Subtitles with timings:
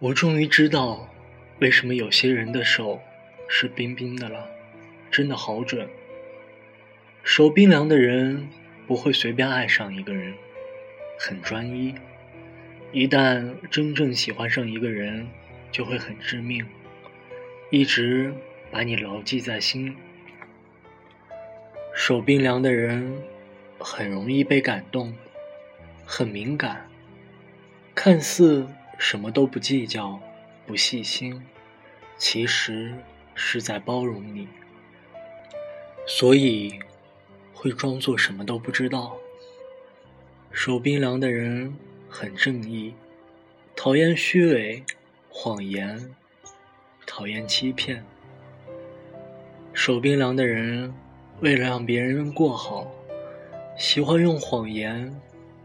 [0.00, 1.12] 我终于知道，
[1.58, 3.00] 为什么有些人的手
[3.48, 4.48] 是冰冰的了，
[5.10, 5.88] 真的好准。
[7.24, 8.48] 手冰凉的人
[8.86, 10.34] 不会随便爱上一个人，
[11.18, 11.92] 很专一。
[12.92, 15.26] 一旦真正喜欢上一个人，
[15.72, 16.64] 就会很致命，
[17.72, 18.32] 一直
[18.70, 19.96] 把你牢记在心。
[21.92, 23.20] 手冰凉的人
[23.80, 25.12] 很容易被感动，
[26.06, 26.88] 很敏感，
[27.96, 28.64] 看似。
[28.98, 30.20] 什么都不计较，
[30.66, 31.42] 不细心，
[32.18, 32.92] 其实
[33.34, 34.48] 是在包容你，
[36.06, 36.80] 所以
[37.54, 39.16] 会装作什么都不知道。
[40.50, 41.74] 手冰凉的人
[42.08, 42.92] 很正义，
[43.76, 44.84] 讨厌虚伪、
[45.30, 46.14] 谎言，
[47.06, 48.04] 讨厌欺骗。
[49.72, 50.92] 手冰凉的人
[51.40, 52.90] 为了让别人过好，
[53.78, 55.14] 喜欢用谎言，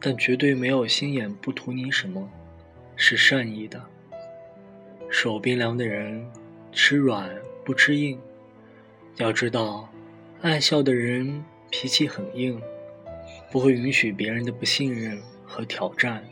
[0.00, 2.28] 但绝对没有心眼，不图你什么。
[3.02, 3.82] 是善意的。
[5.08, 6.22] 手冰凉的人
[6.70, 7.34] 吃软
[7.64, 8.20] 不吃硬。
[9.16, 9.88] 要知道，
[10.42, 12.60] 爱笑的人脾气很硬，
[13.50, 16.22] 不会允许别人的不信任和挑战。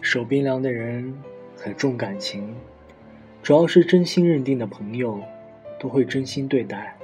[0.00, 1.14] 手冰凉的人
[1.54, 2.56] 很重感情，
[3.42, 5.22] 只要是真心认定的朋友，
[5.78, 6.96] 都会真心对待。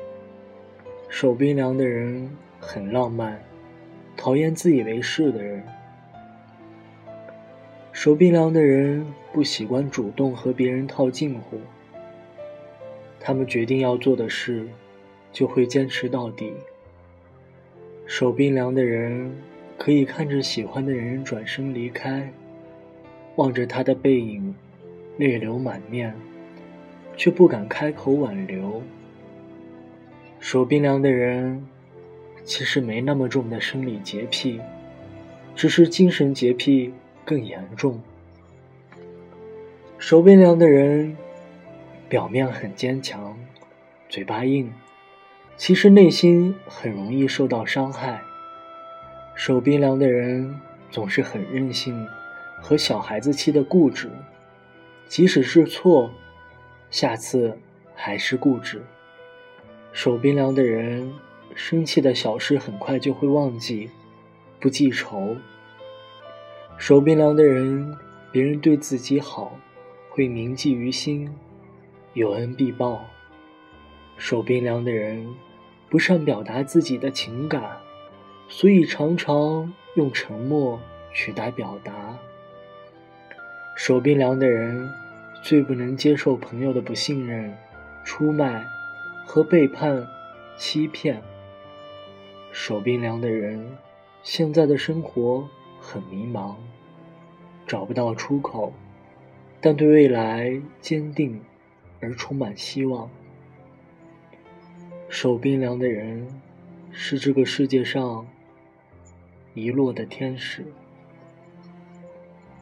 [1.11, 3.39] 手冰凉的人很浪漫，
[4.17, 5.63] 讨厌自以为是的人。
[7.93, 11.61] 手冰凉的人不习惯主动和别人套近乎，
[13.21, 14.67] 他们决定要做的事，
[15.31, 16.55] 就会坚持到底。
[18.07, 19.31] 手冰凉的人
[19.77, 22.33] 可以看着喜欢的人转身离开，
[23.37, 24.55] 望着他的背影，
[25.19, 26.15] 泪流满面，
[27.15, 28.83] 却不敢开口挽留。
[30.41, 31.65] 手冰凉的人
[32.43, 34.59] 其实没那么重的生理洁癖，
[35.55, 36.93] 只是精神洁癖。
[37.25, 38.01] 更严重。
[39.99, 41.17] 手冰凉的人，
[42.09, 43.37] 表面很坚强，
[44.09, 44.73] 嘴巴硬，
[45.57, 48.21] 其实内心很容易受到伤害。
[49.35, 50.61] 手冰凉的人
[50.91, 52.07] 总是很任性，
[52.61, 54.11] 和小孩子气的固执，
[55.07, 56.11] 即使是错，
[56.91, 57.57] 下次
[57.95, 58.83] 还是固执。
[59.93, 61.13] 手冰凉的人，
[61.55, 63.89] 生气的小事很快就会忘记，
[64.59, 65.37] 不记仇。
[66.83, 67.97] 手冰凉的人，
[68.33, 69.57] 别人对自己好，
[70.11, 71.33] 会铭记于心，
[72.15, 73.05] 有恩必报。
[74.17, 75.33] 手冰凉的人，
[75.89, 77.63] 不善表达自己的情感，
[78.49, 80.81] 所以常常用沉默
[81.15, 82.19] 取代表达。
[83.77, 84.91] 手冰凉的人，
[85.41, 87.57] 最不能接受朋友的不信任、
[88.05, 88.67] 出卖
[89.25, 90.05] 和背叛、
[90.57, 91.23] 欺骗。
[92.51, 93.79] 手冰凉的人，
[94.25, 95.49] 现在的生活。
[95.83, 96.55] 很迷茫，
[97.67, 98.73] 找不到出口，
[99.61, 101.43] 但对未来坚定
[102.01, 103.11] 而充满希望。
[105.09, 106.27] 手冰凉的人
[106.93, 108.27] 是这个世界上
[109.55, 110.65] 遗落的天使，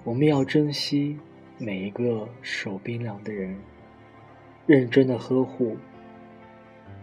[0.03, 1.19] 我们要珍惜
[1.59, 3.56] 每一个手冰凉的人，
[4.66, 5.76] 认真的呵护，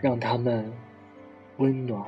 [0.02, 0.74] 让他们
[1.58, 2.04] 温暖。